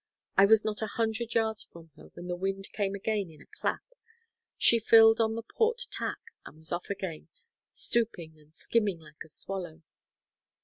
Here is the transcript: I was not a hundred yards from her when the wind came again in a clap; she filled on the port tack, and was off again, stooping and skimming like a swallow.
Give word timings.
I 0.35 0.47
was 0.47 0.65
not 0.65 0.81
a 0.81 0.87
hundred 0.87 1.35
yards 1.35 1.61
from 1.61 1.91
her 1.95 2.07
when 2.15 2.25
the 2.25 2.35
wind 2.35 2.67
came 2.73 2.95
again 2.95 3.29
in 3.29 3.39
a 3.39 3.45
clap; 3.45 3.83
she 4.57 4.79
filled 4.79 5.21
on 5.21 5.35
the 5.35 5.43
port 5.43 5.83
tack, 5.91 6.17
and 6.43 6.57
was 6.57 6.71
off 6.71 6.89
again, 6.89 7.27
stooping 7.71 8.39
and 8.39 8.51
skimming 8.51 8.97
like 8.99 9.21
a 9.23 9.29
swallow. 9.29 9.83